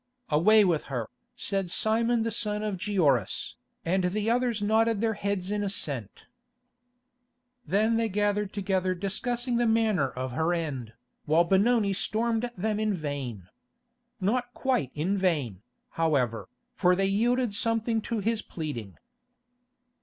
[0.29, 3.55] "Away with her," said Simon the son of Gioras,
[3.85, 6.25] and the others nodded their heads in assent.
[7.67, 10.93] Then they gathered together discussing the manner of her end,
[11.25, 13.47] while Benoni stormed at them in vain.
[14.19, 15.61] Not quite in vain,
[15.91, 18.97] however, for they yielded something to his pleading.